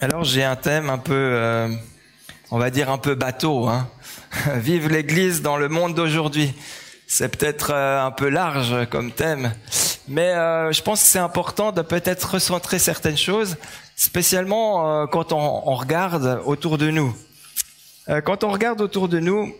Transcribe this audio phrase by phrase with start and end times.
[0.00, 1.68] Alors j'ai un thème un peu, euh,
[2.52, 3.66] on va dire un peu bateau.
[3.66, 3.88] Hein.
[4.54, 6.54] Vive l'Église dans le monde d'aujourd'hui.
[7.08, 9.52] C'est peut-être euh, un peu large comme thème,
[10.06, 13.56] mais euh, je pense que c'est important de peut-être recentrer certaines choses,
[13.96, 17.12] spécialement quand on, regarde autour de nous.
[18.24, 19.52] quand on regarde autour de nous,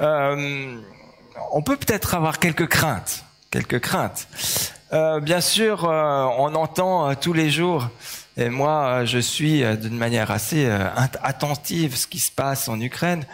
[0.00, 4.28] on peut peut-être avoir quelques craintes, quelques craintes.
[5.22, 7.88] bien sûr, on entend tous les jours
[8.36, 10.88] et moi, euh, je suis euh, d'une manière assez euh,
[11.22, 13.24] attentive ce qui se passe en Ukraine.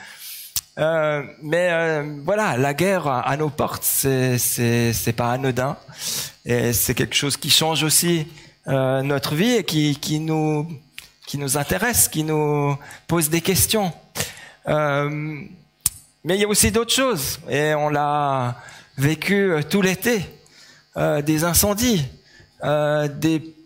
[1.43, 5.77] Mais voilà, la guerre à nos portes, c'est pas anodin,
[6.45, 8.29] et c'est quelque chose qui change aussi
[8.65, 10.69] notre vie et qui qui nous
[11.27, 13.93] qui nous intéresse, qui nous pose des questions.
[14.69, 15.49] mais
[16.25, 18.55] il y a aussi d'autres choses, et on l'a
[18.99, 20.25] vécu tout l'été,
[20.95, 22.07] des incendies,
[22.63, 23.58] des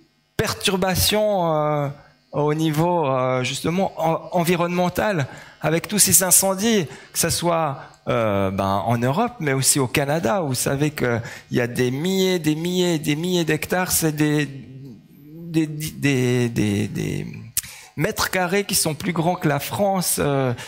[0.43, 1.89] perturbations euh,
[2.33, 3.93] au niveau euh, justement
[4.37, 5.29] environnemental
[5.61, 10.41] avec tous ces incendies, que ce soit euh, ben, en Europe, mais aussi au Canada.
[10.41, 15.69] Vous savez qu'il y a des milliers, des milliers, des milliers d'hectares, c'est des, des,
[15.69, 17.27] des, des,
[17.95, 20.21] mètres carrés qui sont plus grands que la France.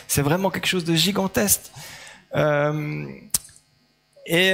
[0.07, 1.73] c'est vraiment quelque chose de gigantesque.
[4.27, 4.53] et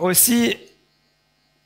[0.00, 0.56] aussi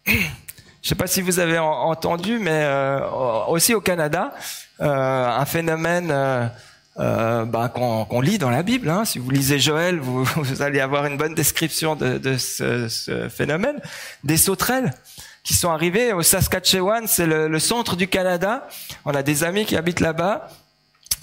[0.86, 3.00] je ne sais pas si vous avez entendu, mais euh,
[3.48, 4.32] aussi au Canada,
[4.80, 8.88] euh, un phénomène euh, bah, qu'on lit dans la Bible.
[8.88, 9.04] Hein.
[9.04, 10.24] Si vous lisez Joël, vous,
[10.60, 13.80] allez avoir une bonne description de, ce, phénomène.
[14.22, 14.94] Des sauterelles
[15.42, 18.68] qui sont arrivées au Saskatchewan, c'est le, le, centre du Canada.
[19.04, 20.46] On a des amis qui habitent là-bas.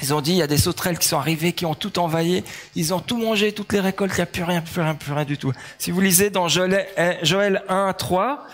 [0.01, 2.43] Ils ont dit, il y a des sauterelles qui sont arrivées, qui ont tout envahi.
[2.75, 5.13] Ils ont tout mangé, toutes les récoltes, il n'y a plus rien, plus rien, plus
[5.13, 5.53] rien du tout.
[5.77, 6.85] Si vous lisez dans Joël,
[7.21, 8.45] Joël 1, 3,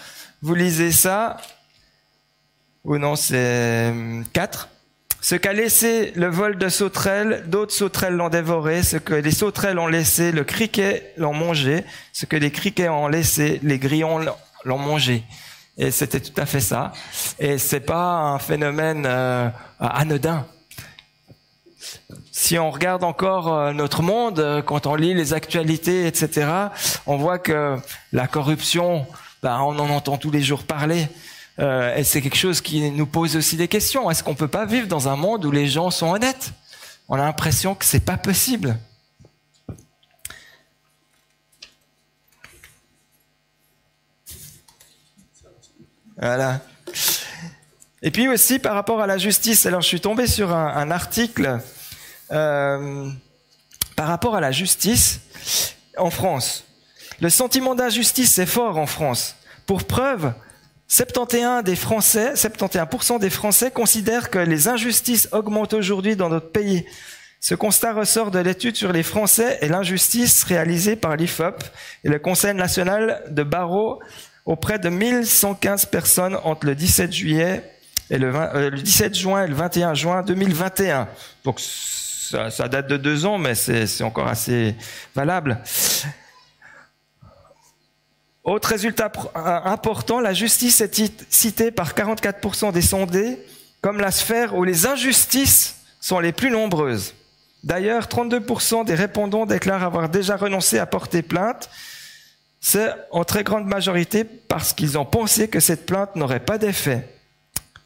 [0.42, 1.38] vous lisez ça,
[2.84, 3.94] ou non, c'est
[4.34, 4.64] 4.
[4.64, 4.70] Hum,
[5.22, 8.84] ce qu'a laissé le vol de sauterelles, d'autres sauterelles l'ont dévoré.
[8.84, 11.84] Ce que les sauterelles ont laissé, le criquet l'ont mangé.
[12.14, 14.20] Ce que les criquets ont laissé, les grillons
[14.64, 15.26] l'ont mangé.
[15.78, 16.94] Et c'était tout à fait ça.
[17.38, 20.46] Et c'est pas un phénomène euh, anodin.
[22.32, 26.48] Si on regarde encore euh, notre monde, euh, quand on lit les actualités, etc.,
[27.06, 27.78] on voit que
[28.14, 29.06] la corruption,
[29.42, 31.08] bah, on en entend tous les jours parler.
[31.60, 34.10] Euh, et c'est quelque chose qui nous pose aussi des questions.
[34.10, 36.52] Est-ce qu'on peut pas vivre dans un monde où les gens sont honnêtes?
[37.10, 38.78] On a l'impression que c'est pas possible.
[46.18, 46.62] Voilà.
[48.02, 49.66] Et puis aussi par rapport à la justice.
[49.66, 51.60] Alors je suis tombé sur un, un article
[52.32, 53.10] euh,
[53.96, 55.22] par rapport à la justice
[55.98, 56.69] en France.
[57.22, 59.36] Le sentiment d'injustice est fort en France.
[59.66, 60.34] Pour preuve,
[60.88, 66.86] 71 des Français, 71% des Français considèrent que les injustices augmentent aujourd'hui dans notre pays.
[67.42, 71.64] Ce constat ressort de l'étude sur les Français et l'injustice réalisée par l'IFOP
[72.04, 74.02] et le Conseil national de barreau
[74.46, 77.64] auprès de 1115 personnes entre le 17 juillet
[78.10, 81.08] et le, 20, euh, le 17 juin et le 21 juin 2021.
[81.44, 84.76] Donc ça date de deux ans, mais c'est encore assez
[85.16, 85.62] valable.
[88.44, 93.38] Autre résultat important, la justice est citée par 44% des sondés
[93.82, 97.14] comme la sphère où les injustices sont les plus nombreuses.
[97.64, 101.70] D'ailleurs, 32% des répondants déclarent avoir déjà renoncé à porter plainte.
[102.62, 107.08] C'est en très grande majorité parce qu'ils ont pensé que cette plainte n'aurait pas d'effet.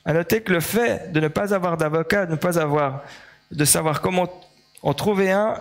[0.05, 3.03] À noter que le fait de ne pas avoir d'avocat, de ne pas avoir,
[3.51, 4.29] de savoir comment
[4.83, 5.59] en trouver un,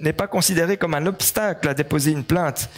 [0.00, 2.68] n'est pas considéré comme un obstacle à déposer une plainte.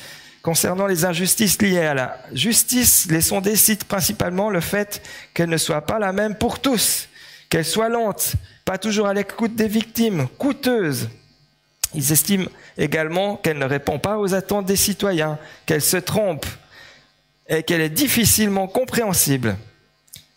[0.45, 5.01] Concernant les injustices liées à la justice, les sondés citent principalement le fait
[5.33, 7.09] qu'elle ne soit pas la même pour tous,
[7.49, 8.35] qu'elle soit lente,
[8.67, 11.09] pas toujours à l'écoute des victimes, coûteuse.
[11.95, 12.45] Ils estiment
[12.77, 16.45] également qu'elle ne répond pas aux attentes des citoyens, qu'elle se trompe
[17.49, 19.57] et qu'elle est difficilement compréhensible.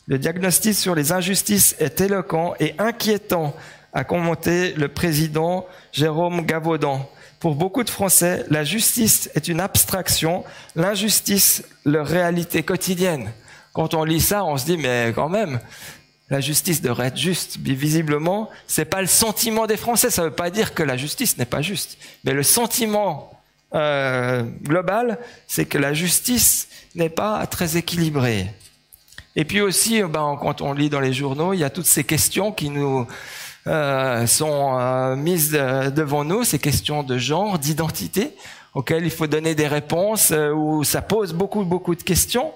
[0.05, 3.53] Le diagnostic sur les injustices est éloquent et inquiétant,
[3.91, 7.09] a commenté le président Jérôme Gavaudan.
[7.39, 10.43] Pour beaucoup de Français, la justice est une abstraction,
[10.75, 13.31] l'injustice leur réalité quotidienne.
[13.73, 15.59] Quand on lit ça, on se dit mais quand même,
[16.29, 17.57] la justice devrait être juste.
[17.63, 20.09] Mais visiblement, c'est pas le sentiment des Français.
[20.09, 23.31] Ça ne veut pas dire que la justice n'est pas juste, mais le sentiment
[23.75, 28.47] euh, global, c'est que la justice n'est pas très équilibrée.
[29.35, 32.03] Et puis aussi, ben, quand on lit dans les journaux, il y a toutes ces
[32.03, 33.05] questions qui nous
[34.27, 38.31] sont euh, mises devant nous, ces questions de genre, d'identité,
[38.73, 42.51] auxquelles il faut donner des réponses, euh, où ça pose beaucoup, beaucoup de questions.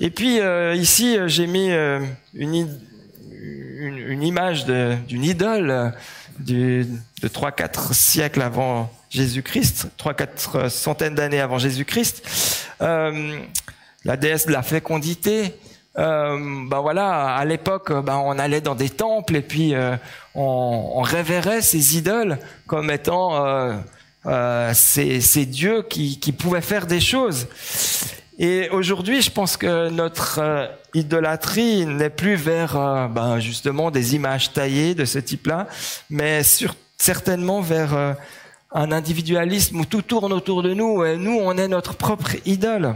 [0.00, 0.40] Et puis
[0.74, 1.70] ici, j'ai mis
[2.32, 2.68] une,
[4.22, 5.92] image d'une idole
[6.38, 6.86] de
[7.22, 12.26] 3-4 siècles avant Jésus-Christ, 3-4 centaines d'années avant Jésus-Christ.
[12.80, 13.38] Euh,
[14.04, 15.54] la déesse de la fécondité.
[15.98, 19.96] Euh, ben voilà, à l'époque, ben on allait dans des temples et puis euh,
[20.34, 23.74] on, on, révérait ces idoles comme étant euh,
[24.24, 27.46] euh ces, ces, dieux qui, qui, pouvaient faire des choses.
[28.38, 34.52] Et aujourd'hui, je pense que notre euh, idolâtrie n'est plus vers ben justement des images
[34.52, 35.68] taillées de ce type-là,
[36.08, 38.16] mais sur, certainement vers
[38.72, 42.94] un individualisme où tout tourne autour de nous et nous, on est notre propre idole.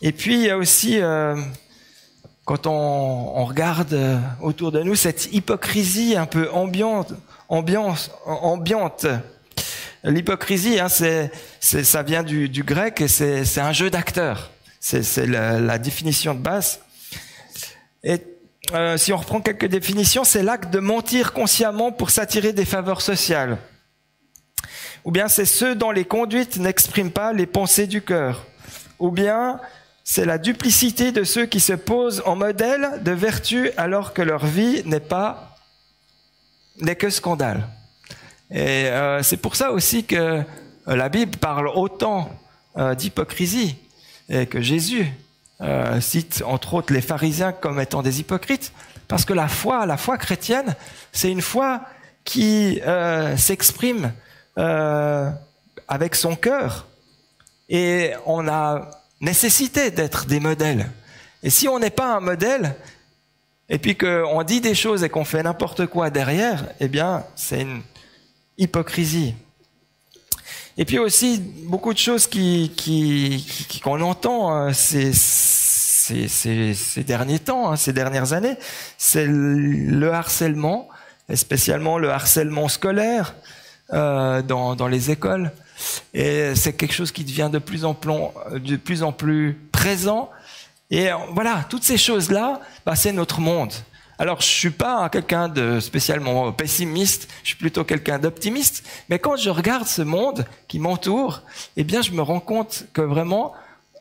[0.00, 1.36] Et puis il y a aussi, euh,
[2.44, 7.12] quand on, regarde euh, autour de nous, cette hypocrisie un peu ambiante,
[7.48, 9.06] ambiance, ambiante.
[10.04, 14.50] L'hypocrisie, hein, c'est, ça vient du, grec et c'est, un jeu d'acteurs.
[14.78, 16.80] C'est, la, la, définition de base.
[18.04, 18.22] Et
[18.72, 23.02] euh, si on reprend quelques définitions, c'est l'acte de mentir consciemment pour s'attirer des faveurs
[23.02, 23.58] sociales.
[25.04, 28.46] Ou bien c'est ceux dont les conduites n'expriment pas les pensées du cœur.
[29.00, 29.60] Ou bien
[30.10, 34.46] c'est la duplicité de ceux qui se posent en modèle de vertu alors que leur
[34.46, 35.54] vie n'est pas
[36.80, 37.68] n'est que scandale.
[38.50, 40.42] Et euh, c'est pour ça aussi que euh,
[40.86, 42.30] la Bible parle autant
[42.78, 43.76] euh, d'hypocrisie
[44.30, 45.06] et que Jésus
[46.00, 48.72] cite entre autres les pharisiens comme étant des hypocrites,
[49.08, 50.74] parce que la foi, la foi chrétienne,
[51.12, 51.82] c'est une foi
[52.24, 52.80] qui
[53.36, 54.12] s'exprime
[54.56, 56.86] avec son cœur.
[57.68, 60.90] Et on a nécessité d'être des modèles.
[61.42, 62.74] Et si on n'est pas un modèle,
[63.68, 67.60] et puis qu'on dit des choses et qu'on fait n'importe quoi derrière, eh bien, c'est
[67.62, 67.82] une
[68.56, 69.34] hypocrisie.
[70.76, 73.44] Et puis aussi, beaucoup de choses qui,
[73.82, 78.56] qu'on entend hein, ces, ces, derniers temps, hein, ces dernières années,
[78.96, 80.88] c'est le harcèlement,
[81.28, 83.34] et spécialement le harcèlement scolaire
[83.92, 85.52] euh, dans, dans les écoles.
[86.14, 87.94] Et c'est quelque chose qui devient de plus en
[89.12, 90.30] plus, présent.
[90.90, 93.72] Et voilà, toutes ces choses-là, bah, c'est notre monde.
[94.20, 98.84] Alors, je suis pas quelqu'un de spécialement pessimiste, je suis plutôt quelqu'un d'optimiste.
[99.08, 101.42] Mais quand je regarde ce monde qui m'entoure,
[101.76, 103.52] eh bien, je me rends compte que vraiment,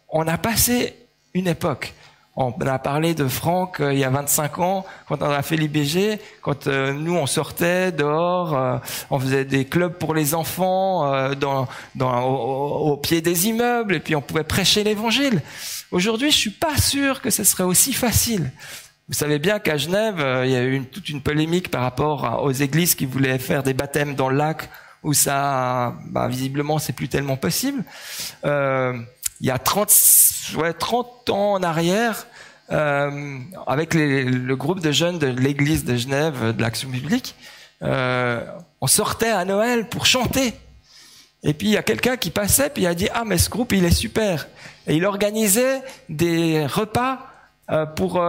[0.10, 0.96] on a passé
[1.36, 1.94] une époque.
[2.40, 5.58] On a parlé de Franck euh, il y a 25 ans, quand on a fait
[5.58, 8.78] l'IBG, quand euh, nous on sortait dehors, euh,
[9.10, 14.16] on faisait des clubs pour les enfants dans, dans, au, pied des immeubles, et puis
[14.16, 15.42] on pouvait prêcher l'Évangile.
[15.90, 18.52] Aujourd'hui, je suis pas sûr que ce serait aussi facile.
[19.08, 22.52] Vous savez bien qu'à Genève, il y a eu toute une polémique par rapport aux
[22.52, 24.70] églises qui voulaient faire des baptêmes dans le lac,
[25.02, 27.84] où ça, bah, visiblement, c'est plus tellement possible.
[29.42, 29.92] Il y a 30,
[30.58, 32.28] ouais, 30 ans en arrière,
[32.72, 37.36] euh, avec le groupe de jeunes de l'église de Genève, de l'Action publique,
[37.84, 38.44] euh,
[38.82, 40.54] on sortait à Noël pour chanter.
[41.44, 43.50] Et puis il y a quelqu'un qui passait, puis il a dit ah mais ce
[43.50, 44.48] groupe il est super.
[44.88, 47.20] Et il organisait des repas
[47.70, 48.22] euh, pour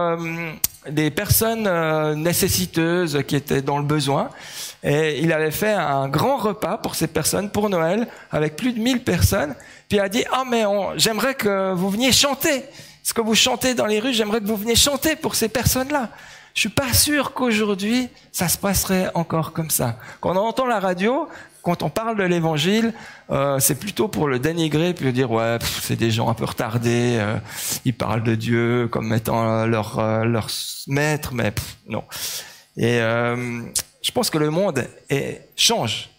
[0.87, 4.29] des personnes euh, nécessiteuses qui étaient dans le besoin.
[4.83, 8.79] Et il avait fait un grand repas pour ces personnes pour Noël avec plus de
[8.79, 9.55] 1000 personnes.
[9.89, 10.63] Puis il a dit ah mais
[10.95, 12.63] j'aimerais que vous veniez chanter.
[13.03, 16.09] Ce que vous chantez dans les rues, j'aimerais que vous veniez chanter pour ces personnes-là.
[16.53, 19.97] Je suis pas sûr qu'aujourd'hui ça se passerait encore comme ça.
[20.21, 21.27] Quand on entend la radio,
[21.61, 22.93] quand on parle de l'évangile,
[23.31, 27.17] euh, c'est plutôt pour le dénigrer, puis dire ouais, c'est des gens un peu retardés,
[27.19, 27.37] euh,
[27.85, 30.47] ils parlent de Dieu comme étant leur euh, leur
[30.87, 31.53] maître, mais
[31.87, 32.03] non.
[32.77, 34.87] Et je pense que le monde
[35.55, 36.09] change.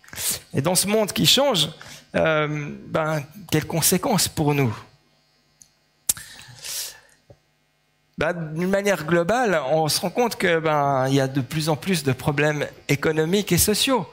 [0.52, 1.70] Et dans ce monde qui change,
[2.12, 4.75] ben, quelles conséquences pour nous?
[8.21, 11.77] Ben, D'une manière globale, on se rend compte que ben y a de plus en
[11.77, 14.07] plus de problèmes économiques et sociaux.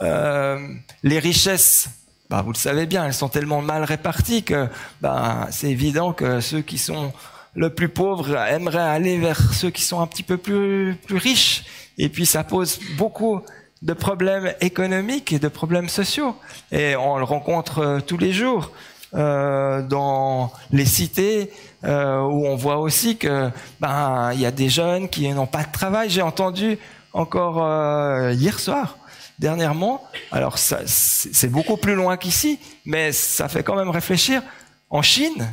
[0.00, 0.60] Euh,
[1.02, 1.88] les richesses,
[2.30, 4.68] ben, vous le savez bien, elles sont tellement mal réparties que
[5.00, 7.12] ben, c'est évident que ceux qui sont
[7.56, 11.64] le plus pauvres aimeraient aller vers ceux qui sont un petit peu plus, plus riches.
[11.98, 13.42] Et puis ça pose beaucoup
[13.82, 16.36] de problèmes économiques et de problèmes sociaux.
[16.70, 18.70] Et on le rencontre euh, tous les jours
[19.14, 21.50] euh, dans les cités
[21.84, 25.62] euh, où on voit aussi que ben il y a des jeunes qui n'ont pas
[25.64, 26.10] de travail.
[26.10, 26.78] J'ai entendu
[27.12, 28.98] encore euh, hier soir,
[29.38, 30.02] dernièrement.
[30.32, 34.42] Alors ça, c'est beaucoup plus loin qu'ici, mais ça fait quand même réfléchir.
[34.90, 35.46] En Chine,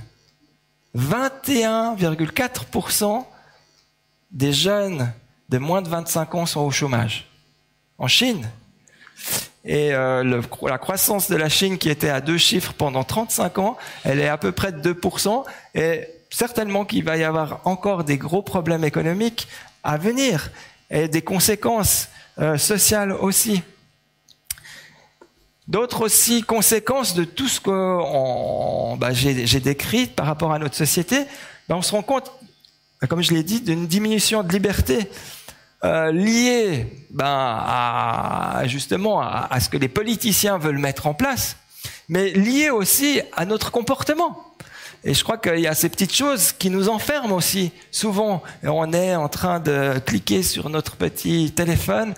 [0.97, 3.25] 21,4%
[4.31, 5.11] des jeunes
[5.49, 7.27] de moins de 25 ans sont au chômage
[7.97, 8.47] en Chine.
[9.63, 13.77] Et euh, la croissance de la Chine, qui était à deux chiffres pendant 35 ans,
[14.03, 15.43] elle est à peu près de 2%.
[15.73, 19.47] Et certainement qu'il va y avoir encore des gros problèmes économiques
[19.85, 20.51] à venir
[20.89, 23.63] et des conséquences euh, sociales aussi.
[25.69, 31.23] D'autres aussi conséquences de tout ce que bah, j'ai décrit par rapport à notre société,
[31.69, 32.33] bah, on se rend compte,
[33.07, 35.09] comme je l'ai dit, d'une diminution de liberté
[35.85, 36.85] euh, liée
[37.17, 41.55] à, justement à, ce que les politiciens veulent mettre en place,
[42.09, 44.45] mais liée aussi à notre comportement.
[45.07, 47.71] Et je crois qu'il y a ces petites choses qui nous enferment aussi.
[47.91, 52.15] Souvent, on est en train de cliquer sur notre petit téléphone.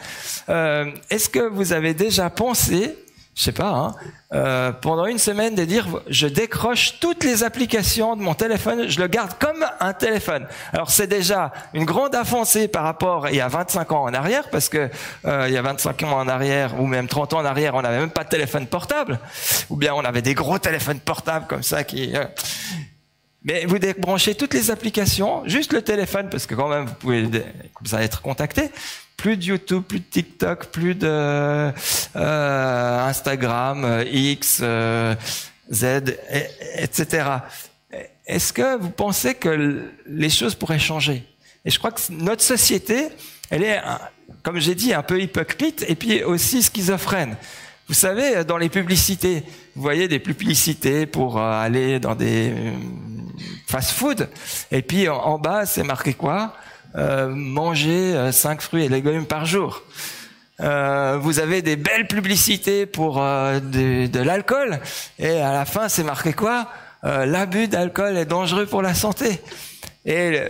[0.48, 2.96] Euh, Est-ce que vous avez déjà pensé
[3.38, 3.96] je sais pas, hein,
[4.34, 9.00] euh, pendant une semaine de dire je décroche toutes les applications de mon téléphone, je
[9.00, 10.48] le garde comme un téléphone.
[10.74, 14.50] Alors c'est déjà une grande avancée par rapport il y a 25 ans en arrière,
[14.50, 14.90] parce que
[15.26, 17.84] euh, il y a 25 ans en arrière ou même 30 ans en arrière, on
[17.84, 19.20] n'avait même pas de téléphone portable,
[19.70, 22.16] ou bien on avait des gros téléphones portables comme ça qui.
[22.16, 22.26] Euh,
[23.44, 27.30] mais vous débranchez toutes les applications, juste le téléphone, parce que quand même vous pouvez
[27.76, 28.72] comme ça être contacté
[29.18, 31.72] plus de YouTube, plus de TikTok, plus de euh,
[33.08, 35.16] Instagram, euh, X, euh,
[35.72, 36.16] Z,
[36.78, 37.30] etc.
[38.28, 41.24] Est-ce que vous pensez que les choses pourraient changer?
[41.66, 43.08] Et je crois que notre société,
[43.50, 43.82] elle est,
[44.44, 47.36] comme j'ai dit, un peu hypocrite et puis aussi schizophrène.
[47.88, 49.44] Vous savez, dans les publicités,
[49.76, 52.54] vous voyez des publicités pour aller dans des
[53.68, 54.30] fast-food,
[54.72, 56.54] et puis en bas, c'est marqué quoi?
[56.96, 59.84] Euh, manger 5 euh, fruits et légumes par jour.
[60.60, 64.80] Euh, vous avez des belles publicités pour euh, de, de l'alcool
[65.20, 66.68] et à la fin c'est marqué quoi?
[67.04, 69.40] L'abus d'alcool est dangereux pour la santé.
[70.04, 70.42] Et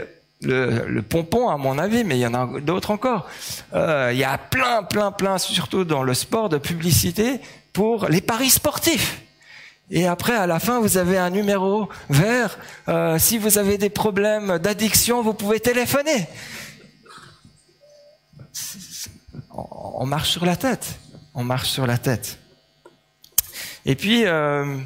[0.42, 3.30] le, le, pompon à mon avis, mais il y en a d'autres encore.
[3.76, 7.42] il y a plein, plein, plein, surtout dans le sport, de publicité
[7.74, 9.22] pour les paris sportifs.
[9.90, 12.58] Et après, à la fin, vous avez un numéro vert.
[12.90, 16.28] Euh, si vous avez des problèmes d'addiction, vous pouvez téléphoner.
[19.54, 21.00] On marche sur la tête.
[21.34, 22.38] On marche sur la tête.
[23.86, 24.78] Et puis, euh,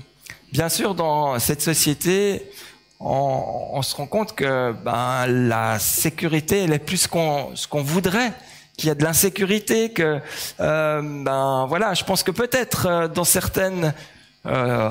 [0.52, 2.52] bien sûr, dans cette société,
[3.00, 8.34] on, se rend compte que ben, la sécurité, elle est plus ce qu'on voudrait
[8.78, 10.20] qu'il y a de l'insécurité, que
[10.60, 13.94] euh, ben voilà, je pense que peut-être dans certaines
[14.46, 14.90] euh,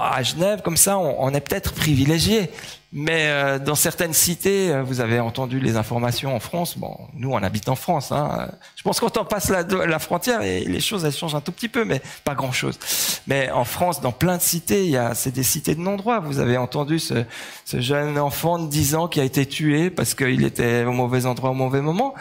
[0.00, 2.50] à Genève, comme ça, on, est peut-être privilégié.
[2.92, 6.78] Mais euh, dans certaines cités, euh, vous avez entendu les informations en France.
[6.78, 8.12] Bon, nous, on habite en France.
[8.12, 8.48] Hein.
[8.76, 11.52] Je pense qu'on on passe la, la, frontière, et les choses elles changent un tout
[11.52, 12.78] petit peu, mais pas grand-chose.
[13.26, 16.20] Mais en France, dans plein de cités, il y a c'est des cités de non-droit.
[16.20, 17.24] Vous avez entendu ce,
[17.64, 21.26] ce, jeune enfant de 10 ans qui a été tué parce qu'il était au mauvais
[21.26, 22.14] endroit au mauvais moment.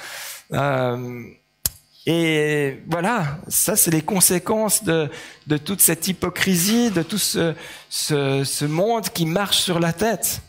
[0.52, 1.24] Euh,
[2.06, 5.10] et voilà, ça c'est les conséquences de,
[5.48, 7.54] de, toute cette hypocrisie, de tout ce,
[7.90, 10.42] ce, ce, monde qui marche sur la tête.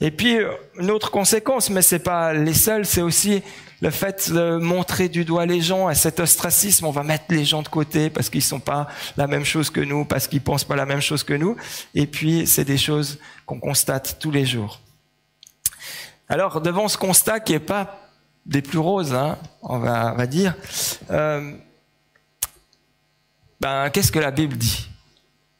[0.00, 0.38] Et puis
[0.78, 3.42] une autre conséquence, mais c'est pas les seules, c'est aussi
[3.82, 6.86] le fait de montrer du doigt les gens à cet ostracisme.
[6.86, 8.88] On va mettre les gens de côté parce qu'ils sont pas
[9.18, 11.56] la même chose que nous, parce qu'ils pensent pas la même chose que nous.
[11.94, 14.80] Et puis c'est des choses qu'on constate tous les jours.
[16.28, 18.05] Alors devant ce constat qui est pas
[18.46, 20.54] des plus roses, hein, on, va, dire.
[21.10, 21.52] Euh,
[23.60, 24.88] ben, qu'est-ce que la Bible dit?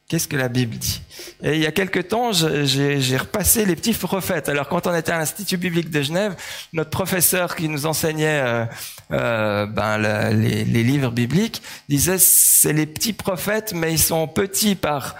[0.08, 1.02] Qu'est-ce que la Bible dit?
[1.42, 4.48] Et il y a quelque temps, j'ai repassé les petits prophètes.
[4.48, 6.36] Alors, quand on était à l'Institut biblique de Genève,
[6.72, 8.64] notre professeur qui nous enseignait euh,
[9.10, 9.98] euh, ben,
[10.30, 15.16] les, livres bibliques disait c'est les petits prophètes, mais ils sont petits par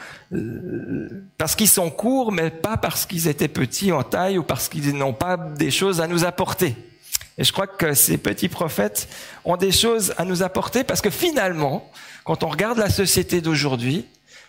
[1.38, 4.96] parce qu'ils sont courts, mais pas parce qu'ils étaient petits en taille ou parce qu'ils
[4.96, 6.76] n'ont pas des choses à nous apporter.
[7.38, 9.08] Et je crois que ces petits prophètes
[9.44, 11.90] ont des choses à nous apporter parce que finalement,
[12.24, 14.06] quand on regarde la société d'aujourd'hui,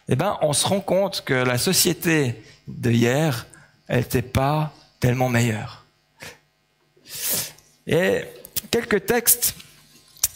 [0.09, 3.45] eh ben, on se rend compte que la société de hier,
[3.87, 5.85] elle n'était pas tellement meilleure.
[7.85, 8.23] Et
[8.71, 9.55] quelques textes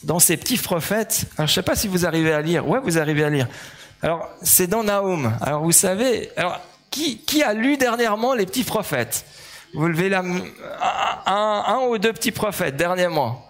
[0.04, 1.26] dans ces petits prophètes.
[1.38, 2.68] Alors, je sais pas si vous arrivez à lire.
[2.68, 3.48] Ouais, vous arrivez à lire.
[4.02, 5.38] Alors, c'est dans Naoum.
[5.42, 9.26] Alors, vous savez, alors, qui a lu dernièrement les petits prophètes?
[9.74, 13.48] Vous levez la un, un ou deux petits prophètes dernièrement.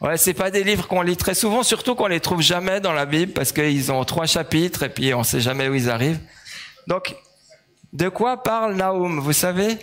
[0.00, 2.92] Ouais, c'est pas des livres qu'on lit très souvent, surtout qu'on les trouve jamais dans
[2.92, 6.20] la Bible parce qu'ils ont trois chapitres et puis on sait jamais où ils arrivent.
[6.86, 7.16] Donc,
[7.92, 9.78] de quoi parle Naoum Vous savez?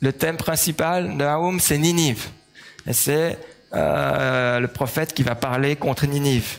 [0.00, 2.28] Le thème principal de Naoum, c'est Ninive.
[2.86, 3.36] Et c'est
[3.74, 6.58] euh, le prophète qui va parler contre Ninive.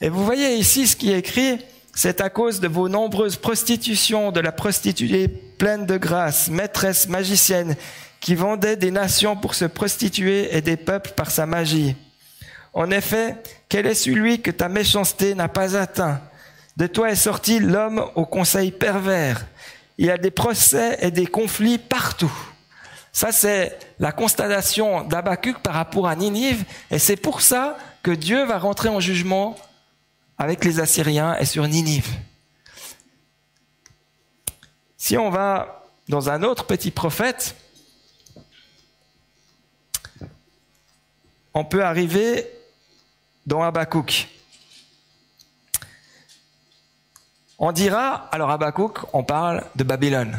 [0.00, 1.58] Et vous voyez ici ce qui est écrit
[1.94, 7.76] c'est à cause de vos nombreuses prostitutions, de la prostituée pleine de grâce, maîtresse magicienne,
[8.20, 11.94] qui vendait des nations pour se prostituer et des peuples par sa magie.
[12.72, 13.36] En effet,
[13.68, 16.20] quel est celui que ta méchanceté n'a pas atteint?
[16.76, 19.46] De toi est sorti l'homme au conseil pervers.
[19.96, 22.32] Il y a des procès et des conflits partout.
[23.12, 28.44] Ça, c'est la constatation d'Abacuc par rapport à Ninive, et c'est pour ça que Dieu
[28.44, 29.54] va rentrer en jugement
[30.38, 32.08] avec les Assyriens et sur Ninive.
[34.96, 37.54] Si on va dans un autre petit prophète,
[41.52, 42.48] on peut arriver
[43.46, 44.28] dans Habakkuk.
[47.58, 50.38] On dira, alors Habakkuk, on parle de Babylone.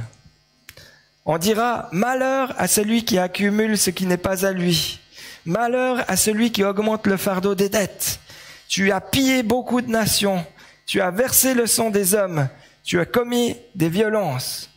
[1.25, 5.00] On dira, malheur à celui qui accumule ce qui n'est pas à lui.
[5.46, 8.20] Malheur à celui qui augmente le fardeau des dettes.
[8.68, 10.46] Tu as pillé beaucoup de nations.
[10.86, 12.48] Tu as versé le sang des hommes.
[12.84, 14.70] Tu as commis des violences.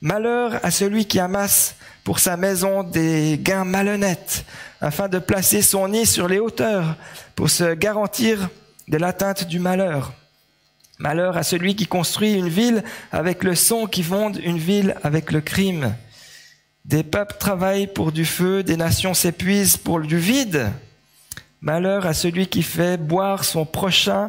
[0.00, 4.44] Malheur à celui qui amasse pour sa maison des gains malhonnêtes,
[4.82, 6.96] afin de placer son nid sur les hauteurs,
[7.34, 8.50] pour se garantir
[8.88, 10.12] de l'atteinte du malheur.
[10.98, 15.32] Malheur à celui qui construit une ville avec le son, qui fonde une ville avec
[15.32, 15.94] le crime.
[16.84, 20.70] Des peuples travaillent pour du feu, des nations s'épuisent pour du vide.
[21.64, 24.28] Malheur à celui qui fait boire son prochain,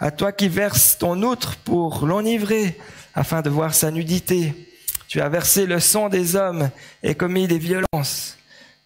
[0.00, 2.76] à toi qui verses ton outre pour l'enivrer,
[3.14, 4.52] afin de voir sa nudité.
[5.06, 6.70] Tu as versé le sang des hommes
[7.04, 8.36] et commis des violences.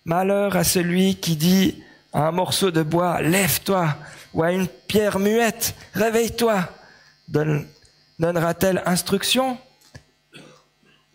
[0.04, 3.96] Malheur à celui qui dit à un morceau de bois, lève-toi,
[4.34, 6.68] ou à une pierre muette, réveille-toi.
[8.18, 9.56] Donnera-t-elle instruction?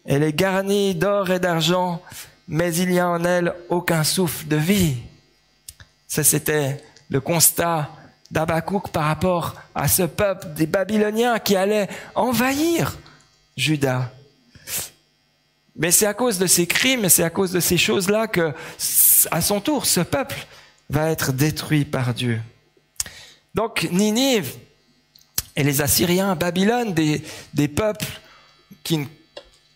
[0.04, 2.02] Elle est garnie d'or et d'argent,
[2.48, 4.96] mais il n'y a en elle aucun souffle de vie.
[6.12, 7.90] Ça, c'était le constat
[8.32, 12.98] d'Abakouk par rapport à ce peuple des Babyloniens qui allait envahir
[13.56, 14.12] Juda.
[15.78, 18.54] Mais c'est à cause de ces crimes, c'est à cause de ces choses-là que,
[19.32, 20.36] à son tour, ce peuple
[20.90, 22.42] va être détruit par Dieu.
[23.56, 24.56] Donc, Ninive
[25.56, 28.20] et les Assyriens, Babylone, des peuples
[28.84, 29.06] qui ne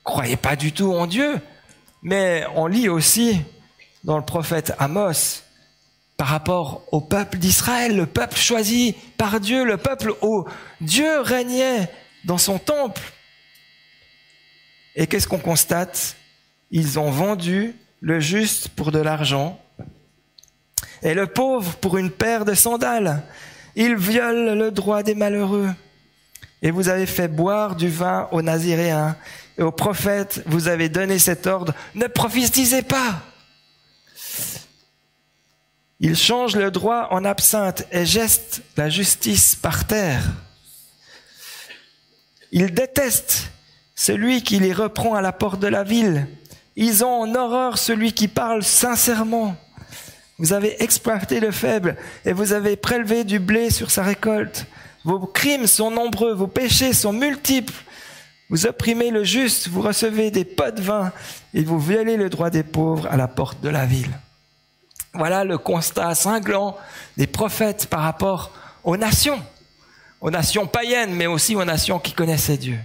[0.03, 1.39] croyaient pas du tout en Dieu.
[2.03, 3.39] Mais on lit aussi
[4.03, 5.44] dans le prophète Amos,
[6.17, 10.45] par rapport au peuple d'Israël, le peuple choisi par Dieu, le peuple où
[10.81, 11.89] Dieu régnait
[12.23, 13.01] dans son temple.
[14.95, 16.15] Et qu'est-ce qu'on constate?
[16.71, 19.59] Ils ont vendu le juste pour de l'argent
[21.01, 23.23] et le pauvre pour une paire de sandales.
[23.75, 25.69] Ils violent le droit des malheureux.
[26.61, 29.17] Et vous avez fait boire du vin aux Naziréens
[29.57, 33.21] et aux prophètes, vous avez donné cet ordre, ne prophétisez pas.
[35.99, 40.23] Ils changent le droit en absinthe et gestent la justice par terre.
[42.51, 43.49] Ils détestent
[43.95, 46.27] celui qui les reprend à la porte de la ville.
[46.75, 49.55] Ils ont en horreur celui qui parle sincèrement.
[50.37, 54.65] Vous avez exploité le faible et vous avez prélevé du blé sur sa récolte.
[55.05, 57.73] Vos crimes sont nombreux, vos péchés sont multiples.
[58.49, 61.13] Vous opprimez le juste, vous recevez des pots de vin
[61.53, 64.11] et vous violez le droit des pauvres à la porte de la ville.
[65.17, 66.77] Voilà le constat cinglant
[67.17, 68.51] des prophètes par rapport
[68.83, 69.41] aux nations,
[70.21, 72.79] aux nations païennes, mais aussi aux nations qui connaissaient Dieu.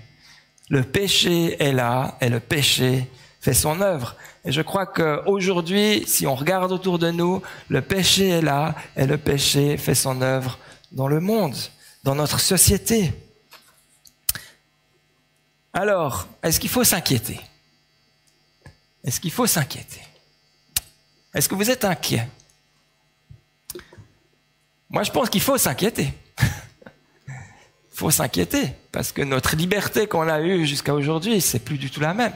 [0.69, 4.17] Le péché est là et le péché fait son œuvre.
[4.45, 9.07] Et je crois qu'aujourd'hui, si on regarde autour de nous, le péché est là et
[9.07, 10.59] le péché fait son œuvre
[10.93, 11.57] dans le monde,
[12.05, 13.13] dans notre société.
[15.73, 17.41] Alors, est-ce qu'il faut s'inquiéter?
[19.05, 20.01] Est-ce qu'il faut s'inquiéter?
[21.35, 22.27] Est-ce que vous êtes inquiet?
[24.89, 26.13] Moi, je pense qu'il faut s'inquiéter.
[26.43, 26.49] Il
[27.91, 32.01] faut s'inquiéter parce que notre liberté qu'on a eue jusqu'à aujourd'hui, c'est plus du tout
[32.01, 32.35] la même.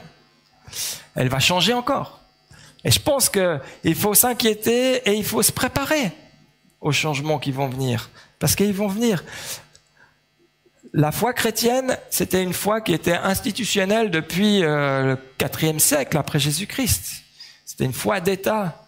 [1.15, 2.21] Elle va changer encore.
[2.85, 6.11] Et je pense qu'il faut s'inquiéter et il faut se préparer
[6.79, 8.09] aux changements qui vont venir.
[8.39, 9.23] Parce qu'ils vont venir.
[10.93, 16.39] La foi chrétienne, c'était une foi qui était institutionnelle depuis euh, le IVe siècle après
[16.39, 17.23] Jésus-Christ.
[17.65, 18.84] C'était une foi d'État.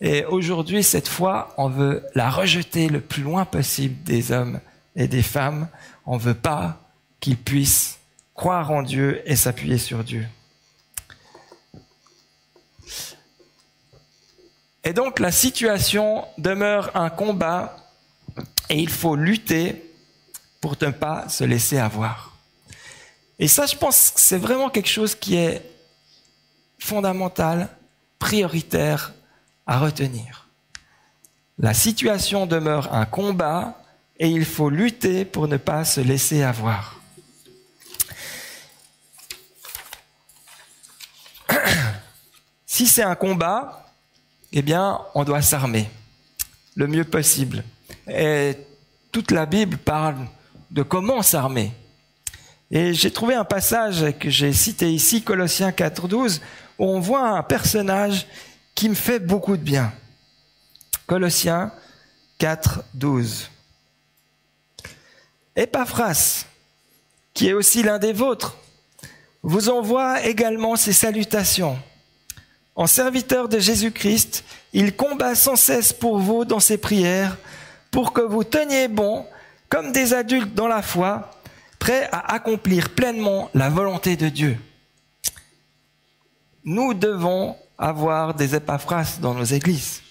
[0.00, 4.60] Et aujourd'hui, cette foi, on veut la rejeter le plus loin possible des hommes
[4.96, 5.68] et des femmes.
[6.04, 6.80] On ne veut pas
[7.20, 7.98] qu'ils puissent
[8.34, 10.26] croire en Dieu et s'appuyer sur Dieu.
[14.82, 17.76] Et donc la situation demeure un combat
[18.68, 19.90] et il faut lutter
[20.60, 22.36] pour ne pas se laisser avoir.
[23.38, 25.62] Et ça, je pense que c'est vraiment quelque chose qui est
[26.78, 27.68] fondamental,
[28.18, 29.14] prioritaire
[29.66, 30.48] à retenir.
[31.58, 33.80] La situation demeure un combat
[34.18, 37.00] et il faut lutter pour ne pas se laisser avoir.
[42.66, 43.86] Si c'est un combat,
[44.52, 45.88] eh bien, on doit s'armer
[46.74, 47.62] le mieux possible.
[48.08, 48.56] Et
[49.12, 50.26] toute la Bible parle
[50.70, 51.72] de comment s'armer.
[52.70, 56.40] Et j'ai trouvé un passage que j'ai cité ici, Colossiens 4.12,
[56.78, 58.26] où on voit un personnage
[58.74, 59.92] qui me fait beaucoup de bien.
[61.06, 61.72] Colossiens
[62.38, 63.50] 4, 12.
[65.56, 66.46] Epaphras,
[67.32, 68.56] qui est aussi l'un des vôtres,
[69.42, 71.78] vous envoie également ses salutations.
[72.74, 77.36] En serviteur de Jésus-Christ, il combat sans cesse pour vous dans ses prières,
[77.90, 79.26] pour que vous teniez bon,
[79.68, 81.30] comme des adultes dans la foi,
[81.78, 84.58] prêts à accomplir pleinement la volonté de Dieu.
[86.64, 90.02] Nous devons avoir des épaphras dans nos églises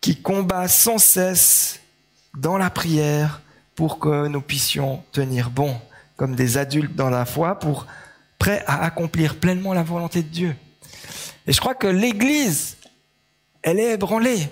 [0.00, 1.80] qui combat sans cesse
[2.34, 3.42] dans la prière
[3.74, 5.78] pour que nous puissions tenir bon
[6.16, 7.86] comme des adultes dans la foi, pour
[8.38, 10.56] prêts à accomplir pleinement la volonté de Dieu.
[11.46, 12.76] Et je crois que l'Église,
[13.62, 14.48] elle est ébranlée.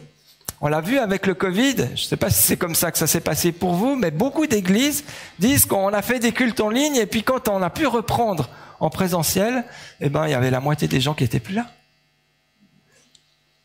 [0.60, 2.98] On l'a vu avec le Covid, je ne sais pas si c'est comme ça que
[2.98, 5.04] ça s'est passé pour vous, mais beaucoup d'églises
[5.38, 8.48] disent qu'on a fait des cultes en ligne et puis quand on a pu reprendre
[8.80, 9.64] en présentiel,
[10.00, 11.66] eh ben, il y avait la moitié des gens qui étaient plus là.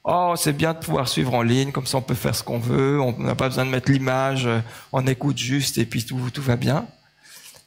[0.04, 2.58] Oh, c'est bien de pouvoir suivre en ligne, comme ça on peut faire ce qu'on
[2.58, 4.60] veut, on n'a pas besoin de mettre l'image, euh,
[4.92, 6.88] on écoute juste et puis tout, tout va bien.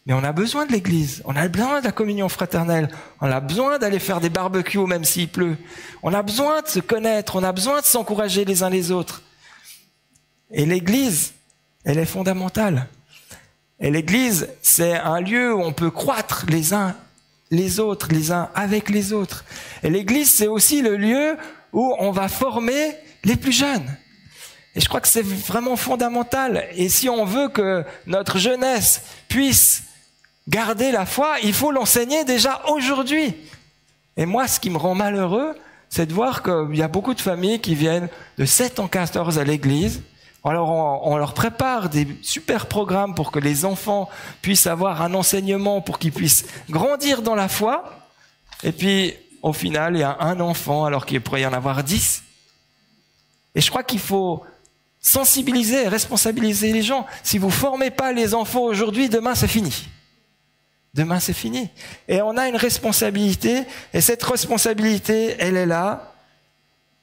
[0.07, 2.89] Mais on a besoin de l'église, on a besoin de la communion fraternelle,
[3.21, 5.57] on a besoin d'aller faire des barbecues même s'il pleut.
[6.03, 9.23] On a besoin de se connaître, on a besoin de s'encourager les uns les autres.
[10.51, 11.35] Et l'église,
[11.85, 12.89] elle est fondamentale.
[13.79, 16.97] Et l'église, c'est un lieu où on peut croître les uns
[17.55, 19.45] les autres, les uns avec les autres.
[19.83, 21.37] Et l'église, c'est aussi le lieu
[21.73, 23.97] où on va former les plus jeunes.
[24.75, 26.67] Et je crois que c'est vraiment fondamental.
[26.75, 29.85] Et si on veut que notre jeunesse puisse
[30.49, 33.35] garder la foi, il faut l'enseigner déjà aujourd'hui.
[34.17, 35.55] Et moi, ce qui me rend malheureux,
[35.89, 39.39] c'est de voir qu'il y a beaucoup de familles qui viennent de 7 en 14
[39.39, 40.03] à l'église.
[40.45, 44.11] Alors on, on, leur prépare des super programmes pour que les enfants
[44.43, 47.85] puissent avoir un enseignement, pour qu'ils puissent grandir dans la foi.
[48.63, 51.83] Et puis, au final, il y a un enfant alors qu'il pourrait y en avoir
[51.83, 52.23] 10.
[53.55, 54.43] Et je crois qu'il faut
[55.01, 57.07] sensibiliser, responsabiliser les gens.
[57.23, 59.89] Si vous formez pas les enfants aujourd'hui, demain c'est fini.
[60.95, 61.69] Demain, c'est fini.
[62.07, 66.14] Et on a une responsabilité, et cette responsabilité, elle est là.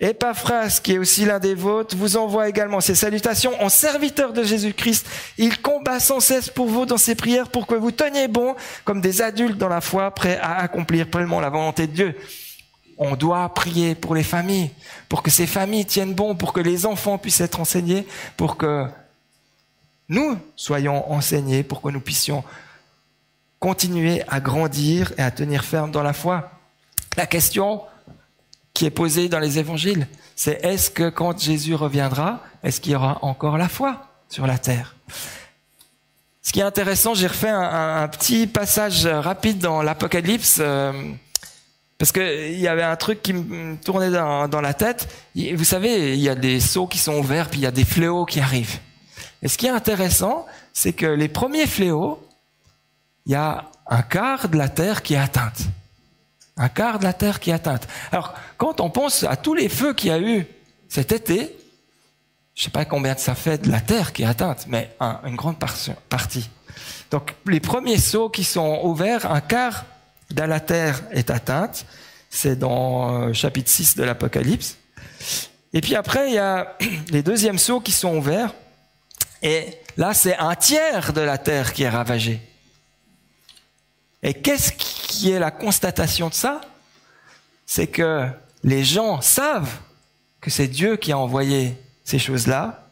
[0.02, 4.42] Epaphras, qui est aussi l'un des vôtres, vous envoie également ses salutations en serviteur de
[4.42, 5.06] Jésus-Christ.
[5.38, 9.00] Il combat sans cesse pour vous dans ses prières pour que vous teniez bon comme
[9.00, 12.18] des adultes dans la foi, prêts à accomplir pleinement la volonté de Dieu.
[12.98, 14.72] On doit prier pour les familles,
[15.08, 18.88] pour que ces familles tiennent bon, pour que les enfants puissent être enseignés, pour que
[20.10, 22.44] nous soyons enseignés, pour que nous puissions
[23.60, 26.50] continuer à grandir et à tenir ferme dans la foi.
[27.18, 27.82] La question
[28.82, 32.96] qui est posée dans les évangiles, c'est est-ce que quand Jésus reviendra, est-ce qu'il y
[32.96, 34.96] aura encore la foi sur la terre?
[36.42, 40.58] Ce qui est intéressant, j'ai refait un, petit passage rapide dans l'Apocalypse.
[40.60, 40.94] Euh,
[42.00, 45.08] parce qu'il y avait un truc qui me tournait dans, dans, la tête.
[45.36, 47.86] Vous savez, il y a des seaux qui sont ouverts, puis il y a des
[47.86, 48.80] fléaux qui arrivent.
[49.44, 52.20] Et ce qui est intéressant, c'est que les premiers fléaux,
[53.28, 55.68] il y a un quart de la terre qui est atteinte.
[56.62, 57.88] Un quart de la terre qui est atteinte.
[58.12, 60.46] Alors, quand on pense à tous les feux qu'il y a eu
[60.90, 61.58] cet été,
[62.54, 64.96] je ne sais pas combien ça fait de la terre qui est atteinte, mais
[65.26, 66.50] une grande partie.
[67.10, 69.86] Donc, les premiers sauts qui sont ouverts, un quart
[70.30, 71.88] de la terre est atteinte.
[72.30, 74.78] C'est dans euh, chapitre 6 de l'Apocalypse.
[75.74, 76.78] Et puis après, il y a
[77.10, 78.54] les deuxièmes sauts qui sont ouverts.
[79.42, 82.40] Et là, c'est un tiers de la terre qui est ravagée.
[84.24, 86.62] Et qu'est-ce qui est la constatation de ça?
[87.66, 88.28] C'est que
[88.64, 89.80] les gens savent
[90.40, 92.88] que c'est Dieu qui a envoyé ces choses-là,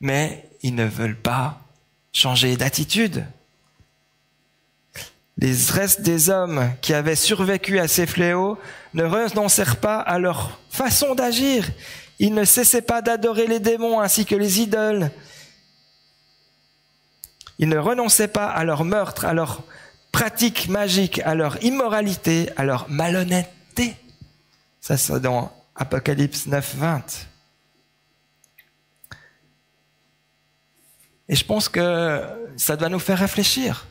[0.00, 1.60] mais ils ne veulent pas
[2.12, 3.24] changer d'attitude.
[5.38, 8.58] Les restes des hommes qui avaient survécu à ces fléaux
[8.92, 11.70] ne renoncèrent pas à leur façon d'agir.
[12.18, 15.10] Ils ne cessaient pas d'adorer les démons ainsi que les idoles.
[17.58, 19.62] Ils ne renonçaient pas à leur meurtre, à leur
[20.12, 23.96] pratiques magiques, à leur immoralité, à leur malhonnêteté.
[24.80, 27.26] Ça, c'est dans Apocalypse 9, 20.
[31.28, 32.22] Et je pense que
[32.56, 33.86] ça doit nous faire réfléchir.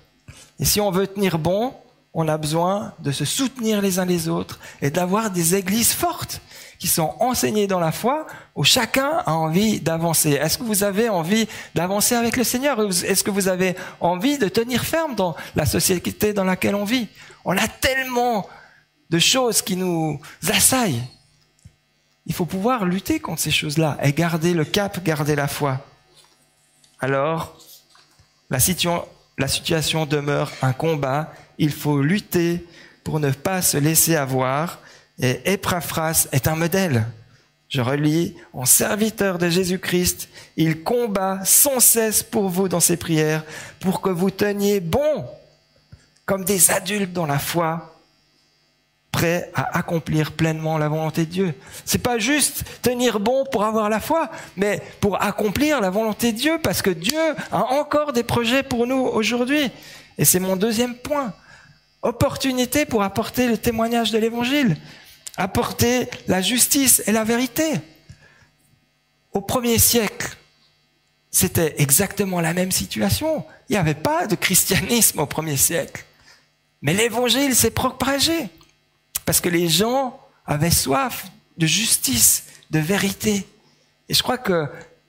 [0.60, 1.73] Et si on veut tenir bon,
[2.13, 6.41] on a besoin de se soutenir les uns les autres et d'avoir des églises fortes
[6.79, 10.31] qui sont enseignées dans la foi où chacun a envie d'avancer.
[10.31, 14.47] Est-ce que vous avez envie d'avancer avec le Seigneur Est-ce que vous avez envie de
[14.47, 17.09] tenir ferme dans la société dans laquelle on vit?
[17.43, 18.47] On a tellement
[19.09, 21.03] de choses qui nous assaillent.
[22.25, 25.79] Il faut pouvoir lutter contre ces choses-là et garder le cap, garder la foi.
[27.01, 27.59] Alors,
[28.49, 31.33] la situation demeure un combat.
[31.57, 32.65] Il faut lutter
[33.03, 34.79] pour ne pas se laisser avoir.
[35.19, 37.05] Et Epaphras est un modèle.
[37.67, 43.43] Je relis, en serviteur de Jésus-Christ, il combat sans cesse pour vous dans ses prières,
[43.79, 45.25] pour que vous teniez bon,
[46.25, 47.95] comme des adultes dans la foi,
[49.12, 51.53] prêts à accomplir pleinement la volonté de Dieu.
[51.86, 56.38] C'est pas juste tenir bon pour avoir la foi, mais pour accomplir la volonté de
[56.38, 57.19] Dieu, parce que Dieu
[57.51, 59.69] a encore des projets pour nous aujourd'hui.
[60.17, 61.34] Et c'est mon deuxième point.
[62.01, 64.77] Opportunité pour apporter le témoignage de l'évangile
[65.39, 67.80] apporter la justice et la vérité.
[69.32, 70.38] Au premier siècle,
[71.32, 73.45] c'était exactement la même situation.
[73.69, 76.06] Il n'y avait pas de christianisme au premier siècle.
[76.82, 78.49] Mais l'évangile s'est propagé
[79.25, 83.47] parce que les gens avaient soif de justice, de vérité.
[84.10, 84.67] Et je crois que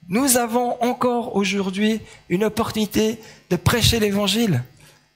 [0.09, 4.63] nous avons encore aujourd'hui une opportunité de prêcher l'évangile.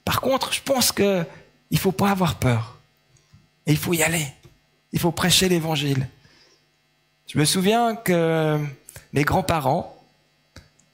[0.04, 1.26] Par contre, je pense qu'il
[1.70, 2.78] ne faut pas avoir peur.
[3.66, 4.26] Et il faut y aller.
[4.94, 6.08] Il faut prêcher l'évangile.
[7.26, 8.64] Je me souviens que
[9.12, 10.00] mes grands-parents,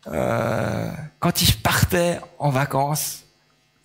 [0.07, 3.25] euh, quand ils partaient en vacances,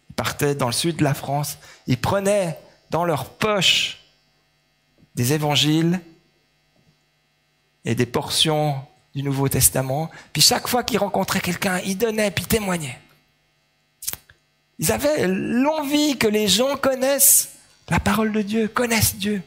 [0.10, 2.58] ils partaient dans le sud de la France, ils prenaient
[2.91, 4.06] dans leur poche
[5.15, 5.99] des évangiles
[7.84, 8.80] et des portions
[9.13, 10.10] du Nouveau Testament.
[10.32, 12.99] Puis chaque fois qu'ils rencontraient quelqu'un, ils donnaient, puis témoignaient.
[14.80, 17.49] Ils avaient l'envie que les gens connaissent
[17.89, 19.43] la parole de Dieu, connaissent Dieu.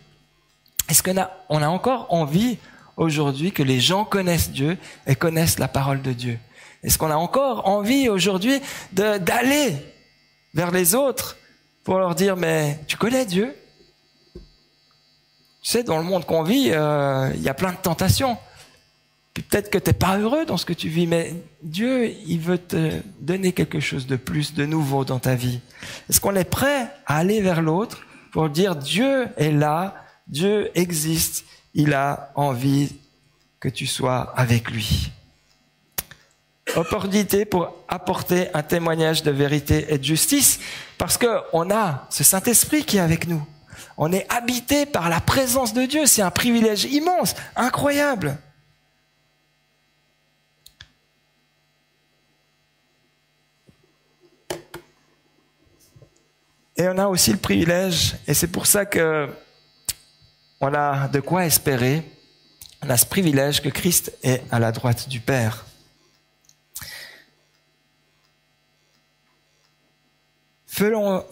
[0.89, 2.59] Est-ce qu'on a, encore envie
[2.97, 6.39] aujourd'hui que les gens connaissent Dieu et connaissent la parole de Dieu?
[6.83, 8.61] Est-ce qu'on a encore envie aujourd'hui
[8.93, 9.75] d'aller
[10.55, 11.37] vers les autres
[11.85, 13.55] pour leur dire mais tu connais Dieu?
[15.63, 18.39] Tu sais, dans le monde qu'on vit, euh, il y a plein de tentations.
[19.35, 22.59] peut-être que tu n'es pas heureux dans ce que tu vis, mais Dieu, il veut
[22.59, 25.61] te donner quelque chose de plus, de nouveau dans ta vie.
[26.09, 31.45] Est-ce qu'on est prêt à aller vers l'autre pour dire Dieu est là Dieu existe,
[31.75, 32.93] il a envie
[33.61, 35.11] que tu sois avec lui.
[36.77, 40.61] Opportunité pour apporter un témoignage de vérité et de justice,
[40.99, 43.45] parce que on a ce Saint-Esprit qui est avec nous.
[43.97, 46.07] On est habité par la présence de Dieu.
[46.07, 48.39] C'est un privilège immense, incroyable.
[56.77, 59.29] Et on a aussi le privilège, et c'est pour ça que
[60.61, 62.03] on a de quoi espérer.
[62.83, 65.65] On a ce privilège que Christ est à la droite du Père.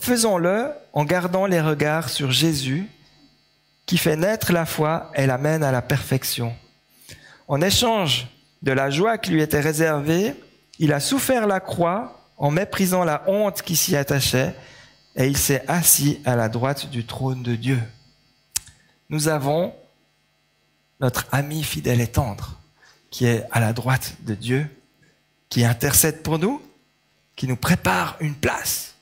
[0.01, 2.89] Faisons-le en gardant les regards sur Jésus,
[3.85, 6.53] qui fait naître la foi et l'amène à la perfection.
[7.47, 8.27] En échange
[8.63, 10.35] de la joie qui lui était réservée,
[10.81, 14.53] il a souffert la croix en méprisant la honte qui s'y attachait,
[15.15, 17.79] et il s'est assis à la droite du trône de Dieu
[19.09, 19.75] nous avons
[21.01, 22.59] notre ami fidèle et tendre,
[23.11, 24.69] qui est à la droite de Dieu,
[25.49, 26.63] qui intercède pour nous,
[27.37, 28.95] qui nous prépare une place.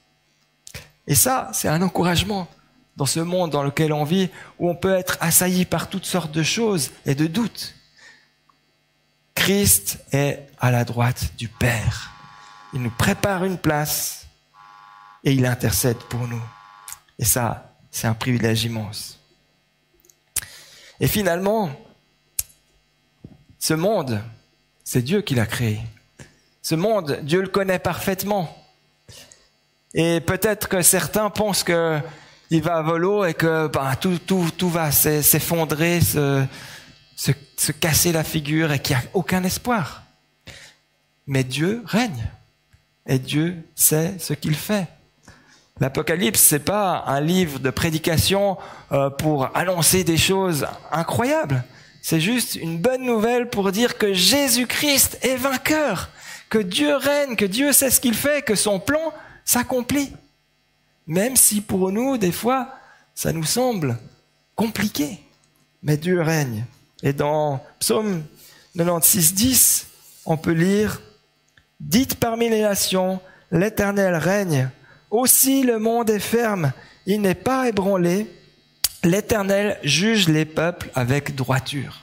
[1.07, 2.49] Et ça, c'est un encouragement
[2.97, 6.33] dans ce monde dans lequel on vit, où on peut être assailli par toutes sortes
[6.33, 7.75] de choses et de doutes.
[9.35, 12.13] Christ est à la droite du Père.
[12.73, 14.27] Il nous prépare une place
[15.25, 16.43] et il intercède pour nous.
[17.19, 19.19] Et ça, c'est un privilège immense.
[21.05, 21.71] Et finalement,
[23.59, 24.23] ce monde,
[24.85, 25.79] c'est Dieu qui l'a créé.
[26.63, 28.49] Ce monde, Dieu le connaît parfaitement.
[29.93, 32.01] Et peut-être que certains pensent que
[32.49, 36.43] il va à volo et que ben, tout, va s'effondrer, se,
[37.17, 40.05] se, se, casser la figure et qu'il n'y a aucun espoir.
[41.27, 42.31] Mais Dieu règne
[43.07, 44.89] et Dieu sait ce qu'il fait.
[45.81, 48.57] L'Apocalypse, c'est pas un livre de prédication
[48.93, 51.65] euh, pour annoncer des choses incroyables.
[52.01, 56.11] C'est juste une bonne nouvelle pour dire que Jésus-Christ est vainqueur,
[56.49, 59.13] que Dieu règne, que Dieu sait ce qu'il fait, que son plan
[59.45, 60.13] s'accomplit.
[61.09, 62.69] Même si pour nous, des fois,
[63.15, 63.99] ça nous semble
[64.55, 65.19] compliqué.
[65.83, 66.67] Mais Dieu règne.
[67.03, 68.23] Et dans Psaume
[68.77, 69.87] 96, 10,
[70.25, 71.01] on peut lire,
[71.81, 74.71] Dites parmi les nations, l'Éternel règne
[75.15, 76.73] aussi le monde est ferme,
[77.07, 78.27] il n'est pas ébranlé.
[79.03, 82.03] L'Éternel juge les peuples avec droiture.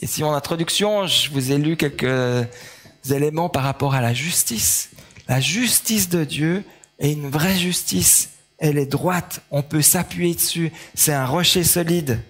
[0.00, 2.46] Et si en introduction, je vous ai lu quelques
[3.10, 4.90] éléments par rapport à la justice.
[5.26, 6.64] La justice de Dieu
[6.98, 8.30] est une vraie justice.
[8.58, 9.40] Elle est droite.
[9.50, 10.72] On peut s'appuyer dessus.
[10.94, 12.20] C'est un rocher solide.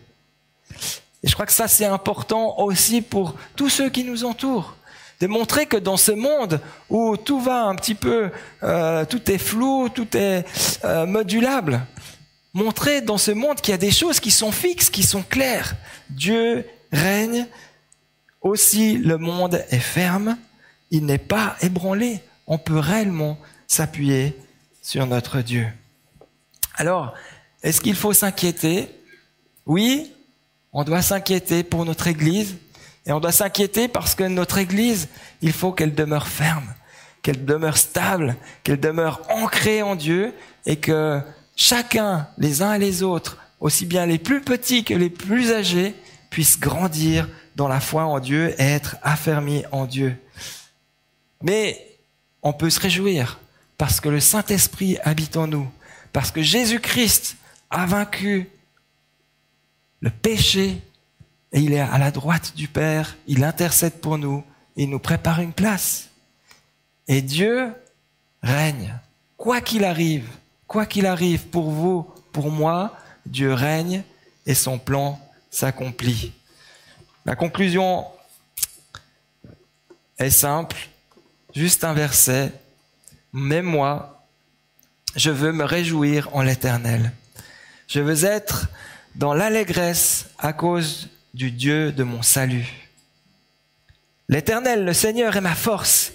[1.23, 4.78] Et je crois que ça, c'est important aussi pour tous ceux qui nous entourent.
[5.21, 8.31] De montrer que dans ce monde où tout va un petit peu,
[8.63, 10.45] euh, tout est flou, tout est
[10.85, 11.81] euh, modulable,
[12.55, 15.75] montrer dans ce monde qu'il y a des choses qui sont fixes, qui sont claires.
[16.11, 17.47] Dieu règne,
[18.41, 20.39] aussi le monde est ferme,
[20.91, 22.21] il n'est pas ébranlé.
[22.47, 24.37] On peut réellement s'appuyer
[24.83, 25.67] sur notre Dieu.
[26.77, 27.13] Alors,
[27.63, 28.89] est-ce qu'il faut s'inquiéter?
[29.67, 30.13] Oui,
[30.73, 32.57] on doit s'inquiéter pour notre Église,
[33.09, 35.09] et on doit s'inquiéter parce que notre Église,
[35.41, 36.75] il faut qu'elle demeure ferme,
[37.23, 40.35] qu'elle demeure stable, qu'elle demeure ancrée en Dieu,
[40.67, 41.21] et que
[41.57, 45.95] chacun, les uns et les autres, aussi bien les plus petits que les plus âgés,
[46.29, 50.15] puissent grandir dans la foi en Dieu et être affermis en Dieu.
[51.43, 51.99] Mais
[52.43, 53.41] on peut se réjouir
[53.79, 55.69] parce que le Saint-Esprit habite en nous,
[56.13, 57.37] parce que Jésus-Christ
[57.71, 58.51] a vaincu
[60.01, 60.83] le péché
[61.53, 64.45] et il est à la droite du Père, il intercède pour nous,
[64.77, 66.11] il nous prépare une place.
[67.07, 67.73] Et Dieu
[68.43, 68.95] règne,
[69.37, 70.29] quoi qu'il arrive,
[70.67, 74.03] quoi qu'il arrive pour vous, pour moi, Dieu règne
[74.47, 75.19] et son plan
[75.51, 76.33] s'accomplit.
[77.25, 78.07] La conclusion
[80.19, 80.77] est simple,
[81.55, 82.53] juste un verset,
[83.33, 84.27] mais moi,
[85.17, 87.13] je veux me réjouir en l'éternel.
[87.87, 88.69] Je veux être
[89.15, 91.09] dans l'allégresse à cause
[91.39, 92.67] du Dieu de mon salut.
[94.29, 96.11] L'éternel, le Seigneur est ma force.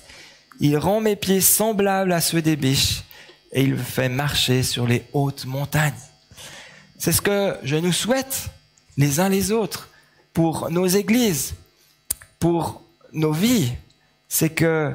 [0.60, 3.04] Il rend mes pieds semblables à ceux des biches
[3.54, 5.94] et il me fait marcher sur les hautes montagnes.
[7.00, 8.50] C'est ce que je nous souhaite
[8.98, 9.88] les uns les autres
[10.34, 11.56] pour nos églises,
[12.38, 12.82] pour
[13.14, 13.72] nos vies,
[14.28, 14.94] c'est que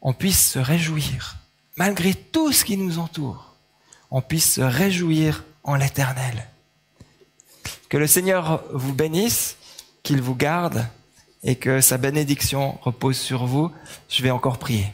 [0.00, 1.36] on puisse se réjouir
[1.76, 3.54] malgré tout ce qui nous entoure.
[4.10, 6.44] On puisse se réjouir en l'éternel.
[7.92, 9.58] Que le Seigneur vous bénisse,
[10.02, 10.88] qu'il vous garde
[11.42, 13.70] et que sa bénédiction repose sur vous.
[14.08, 14.90] Je vais encore prier.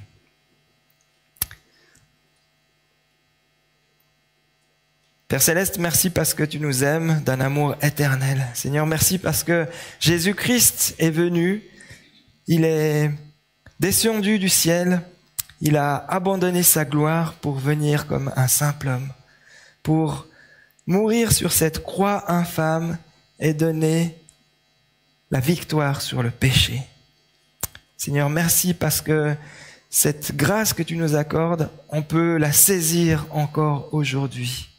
[5.28, 8.44] Père céleste, merci parce que tu nous aimes d'un amour éternel.
[8.54, 9.68] Seigneur, merci parce que
[10.00, 11.62] Jésus-Christ est venu,
[12.48, 13.12] il est
[13.78, 15.02] descendu du ciel,
[15.60, 19.12] il a abandonné sa gloire pour venir comme un simple homme,
[19.84, 20.26] pour
[20.88, 22.96] mourir sur cette croix infâme
[23.38, 24.16] et donner
[25.30, 26.82] la victoire sur le péché.
[27.98, 29.36] Seigneur, merci parce que
[29.90, 34.70] cette grâce que tu nous accordes, on peut la saisir encore aujourd'hui.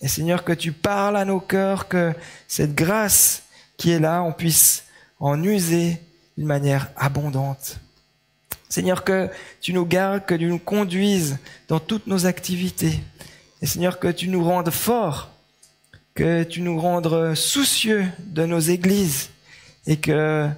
[0.00, 2.12] Et Seigneur, que tu parles à nos cœurs, que
[2.48, 3.44] cette grâce
[3.76, 4.82] qui est là, on puisse
[5.20, 5.96] en user
[6.36, 7.78] d'une manière abondante.
[8.68, 12.98] Seigneur, que tu nous gardes, que tu nous conduises dans toutes nos activités.
[13.60, 15.31] Et Seigneur, que tu nous rendes forts
[16.14, 19.30] que tu nous rendes soucieux de nos églises
[19.86, 20.48] et que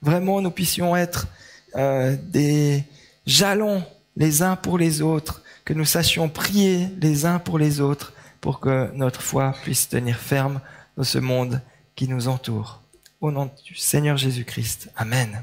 [0.00, 1.28] vraiment nous puissions être
[1.76, 2.84] euh, des
[3.26, 3.84] jalons
[4.16, 8.60] les uns pour les autres, que nous sachions prier les uns pour les autres pour
[8.60, 10.60] que notre foi puisse tenir ferme
[10.96, 11.60] dans ce monde
[11.94, 12.82] qui nous entoure.
[13.20, 14.90] Au nom du Seigneur Jésus-Christ.
[14.96, 15.42] Amen.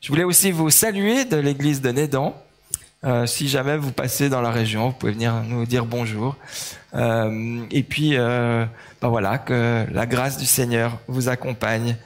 [0.00, 2.34] Je voulais aussi vous saluer de l'église de Nédan.
[3.04, 6.36] Euh, si jamais vous passez dans la région, vous pouvez venir nous dire bonjour.
[6.94, 8.64] Euh, et puis, euh,
[9.00, 11.96] ben voilà, que la grâce du Seigneur vous accompagne